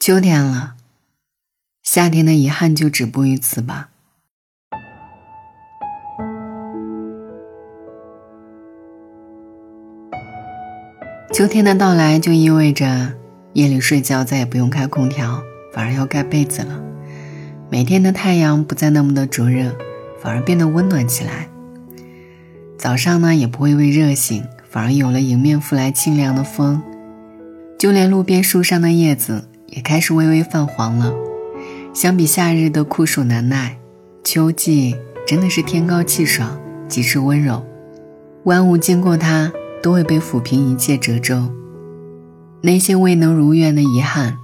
[0.00, 0.76] 秋天了，
[1.82, 3.90] 夏天的遗憾就止步于此吧。
[11.34, 13.12] 秋天的到来就意味着
[13.52, 16.82] 夜里睡觉再也不用开空调，反而要盖被子了。
[17.68, 19.76] 每天的太阳不再那么的灼热，
[20.22, 21.46] 反而变得温暖起来。
[22.78, 26.82] 早上呢也不会为热醒，反而有了迎面拂来清凉的风。
[27.78, 31.12] 就连路边树上的叶子也开始微微泛黄了。
[31.94, 33.78] 相比夏日的酷暑难耐，
[34.22, 34.94] 秋季
[35.26, 37.64] 真的是天高气爽，极致温柔。
[38.44, 39.50] 万物经过它。
[39.82, 41.48] 都会被抚平一切褶皱，
[42.60, 44.36] 那些未能如愿的遗憾，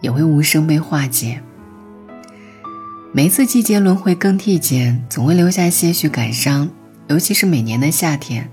[0.00, 1.42] 也会无声被化解。
[3.12, 6.70] 每一次季节轮回更替间，总会留下些许感伤，
[7.08, 8.50] 尤其是每年的夏天，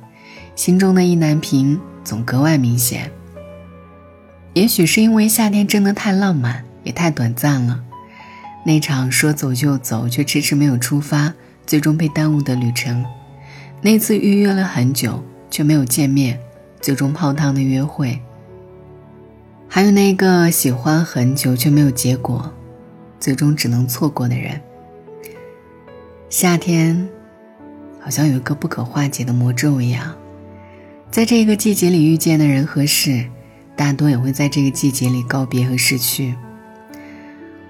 [0.53, 3.09] 心中的意难平总格外明显。
[4.59, 7.81] 也许是因为夏天真的太浪漫，也太短暂了。
[8.65, 11.33] 那场说走就走却迟迟没有出发，
[11.65, 13.05] 最终被耽误的旅程，
[13.81, 15.23] 那次预约了很久。
[15.51, 16.39] 却没有见面，
[16.79, 18.21] 最终泡汤的约会。
[19.67, 22.53] 还有那个喜欢很久却没有结果，
[23.19, 24.61] 最终只能错过的人。
[26.29, 27.09] 夏天，
[27.99, 30.15] 好像有一个不可化解的魔咒一样，
[31.09, 33.25] 在这个季节里遇见的人和事，
[33.79, 36.35] 大多也会在这个季节里告别和逝去。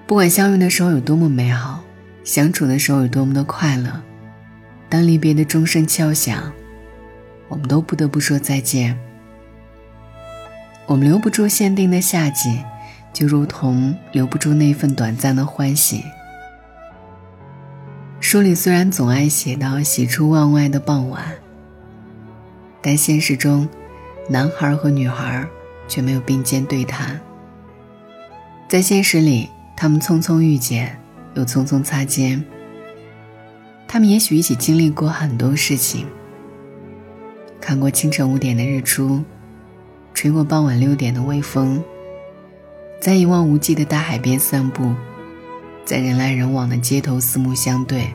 [0.08, 1.84] 不管相遇的时候有多么美好，
[2.24, 4.02] 相处的时候有多么的快乐，
[4.88, 6.52] 当离别的钟声敲响。
[7.46, 8.98] 我们都不得不说再见。
[10.86, 12.60] 我们留不住限定的夏季，
[13.12, 16.02] 就如同留不住那份短暂的欢喜。
[18.18, 21.22] 书里虽然总爱写到喜出望外的傍晚，
[22.82, 23.68] 但现实中，
[24.28, 25.46] 男孩和女孩
[25.90, 27.20] 却没有并肩对谈。
[28.68, 30.96] 在现实里，他们匆匆遇见，
[31.34, 32.42] 又匆匆擦肩。
[33.88, 36.06] 他们也许一起经历过很多事情。
[37.60, 39.24] 看过清晨五点的日出，
[40.14, 41.82] 吹过傍晚六点的微风，
[43.00, 44.94] 在一望无际的大海边散步，
[45.84, 48.14] 在人来人往的街头四目相对，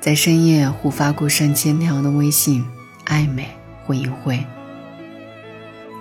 [0.00, 2.64] 在深夜互发过上千条的微信，
[3.06, 3.46] 暧昧
[3.84, 4.44] 或隐晦，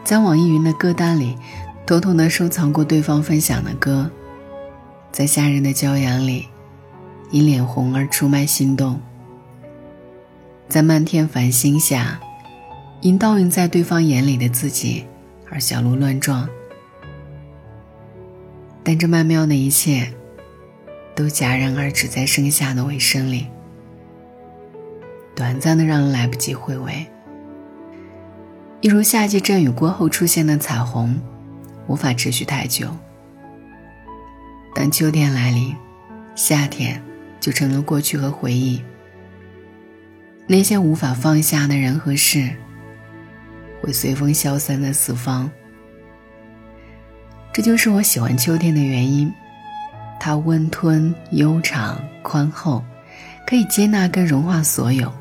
[0.05, 1.35] 在网易云的歌单里
[1.83, 4.11] 偷偷的收藏过对方分享的歌，
[5.11, 6.47] 在夏日的骄阳里，
[7.31, 9.01] 因脸红而出卖心动，
[10.69, 12.21] 在漫天繁星下。
[13.01, 15.05] 因倒映在对方眼里的自己
[15.51, 16.47] 而小鹿乱撞，
[18.83, 20.11] 但这曼妙的一切，
[21.13, 23.47] 都戛然而止在盛夏的尾声里，
[25.35, 27.05] 短暂的让人来不及回味。
[28.85, 31.19] 一如夏季阵雨过后出现的彩虹，
[31.87, 32.95] 无法持续太久。
[34.75, 35.75] 当秋天来临，
[36.35, 37.01] 夏天
[37.39, 38.79] 就成了过去和回忆。
[40.45, 42.47] 那些无法放下的人和事。
[43.81, 45.49] 会随风消散在四方。
[47.51, 49.33] 这就是我喜欢秋天的原因，
[50.19, 52.85] 它温吞悠长、宽厚，
[53.47, 55.11] 可以接纳跟融化所有。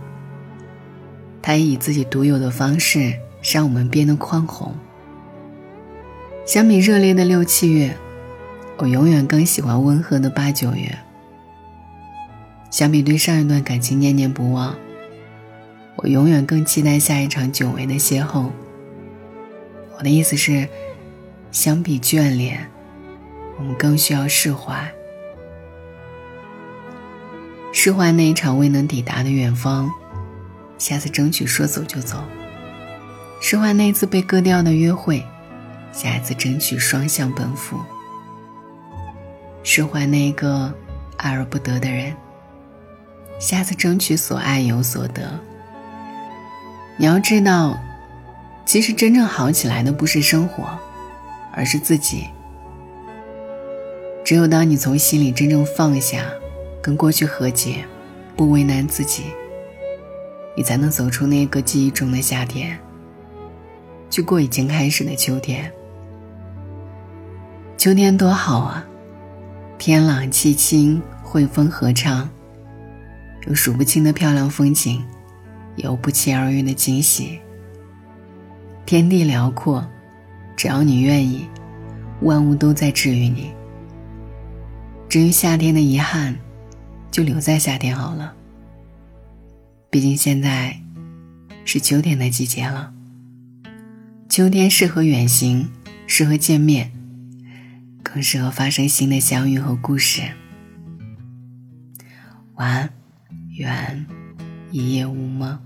[1.41, 3.19] 它也以自己独有的方式
[3.53, 4.75] 让我们变得宽宏。
[6.47, 7.97] 相比热烈的六七月，
[8.79, 10.99] 我永远更喜欢温和的八九月。
[12.71, 14.75] 相比对上一段感情念念不忘。
[15.97, 18.51] 我永远更期待下一场久违的邂逅。
[19.97, 20.69] 我的意思是，
[21.53, 22.69] 相比眷恋，
[23.57, 24.93] 我们更需要释怀。
[27.73, 29.89] 释怀那一场未能抵达的远方，
[30.79, 32.19] 下次争取说走就走。
[33.41, 35.25] 释怀那次被割掉的约会，
[35.93, 37.79] 下一次争取双向奔赴。
[39.63, 40.73] 释怀那个
[41.17, 42.15] 爱而不得的人，
[43.39, 45.39] 下次争取所爱有所得。
[46.97, 47.79] 你要知道，
[48.65, 50.79] 其实真正好起来的不是生活，
[51.53, 52.27] 而是自己。
[54.25, 56.25] 只有当你从心里真正放下，
[56.81, 57.85] 跟过去和解，
[58.37, 59.25] 不为难自己，
[60.57, 62.79] 你才能走出那个记忆中的夏天，
[64.15, 65.69] 去过已经开始的秋天。
[67.77, 68.87] 秋天多好啊，
[69.77, 72.31] 天朗气清，惠风和畅，
[73.49, 75.05] 有数不清的漂亮风景。
[75.75, 77.41] 有不期而遇的惊喜。
[78.87, 79.85] 天地辽阔，
[80.55, 81.49] 只要你愿意，
[82.21, 83.51] 万物都在治愈你。
[85.09, 86.37] 至于夏天的遗憾，
[87.11, 88.33] 就留在夏天好了。
[89.91, 90.81] 毕竟现在
[91.65, 92.93] 是秋天的季节了。
[94.29, 95.69] 秋天适合远行，
[96.07, 96.91] 适合见面。
[98.03, 100.23] 更适合发生新的相遇和故事。
[102.55, 102.93] 晚安，
[103.57, 104.07] 愿
[104.71, 105.59] 一夜无梦。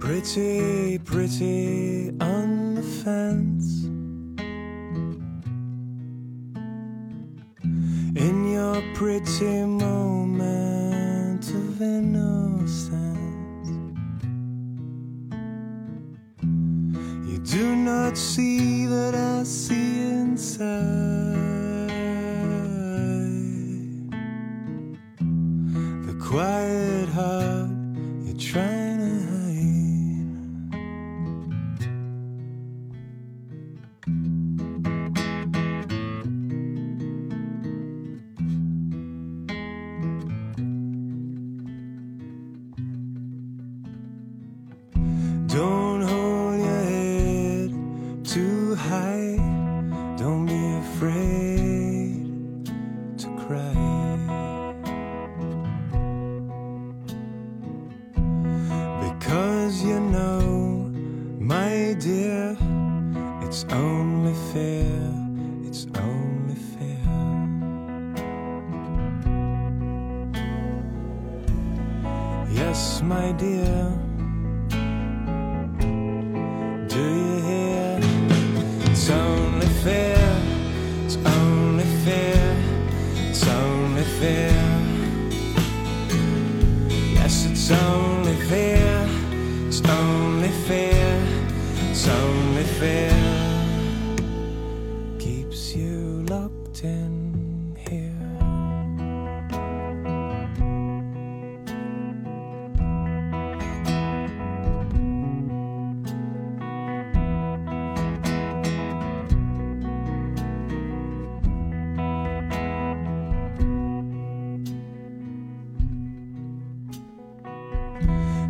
[0.00, 3.86] Pretty, pretty on the fence.
[8.14, 10.05] In your pretty moment
[18.06, 21.25] cannot see, that I see inside.
[53.46, 53.74] Cry.
[59.00, 60.90] Because you know,
[61.38, 62.56] my dear,
[63.42, 64.90] it's only fair.
[65.64, 67.06] It's only fair.
[72.50, 74.15] Yes, my dear.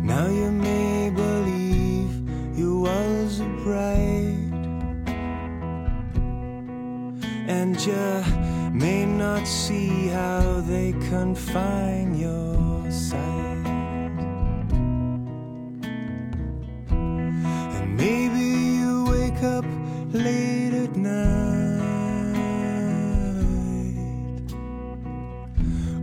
[0.07, 2.13] Now you may believe
[2.57, 4.06] you was a bride,
[7.67, 8.23] and you
[8.71, 13.67] may not see how they confine your sight.
[17.75, 18.45] And maybe
[18.79, 19.65] you wake up
[20.13, 21.83] late at night,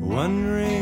[0.00, 0.73] wondering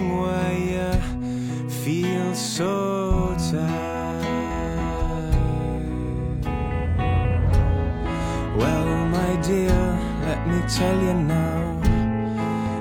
[10.53, 11.81] me tell you now.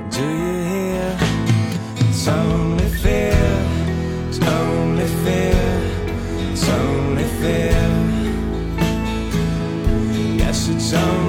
[0.10, 1.18] Do you hear?
[2.10, 3.48] It's only fear.
[4.28, 5.70] It's only fear.
[6.52, 7.82] It's only fear.
[10.42, 11.21] Yes, it's only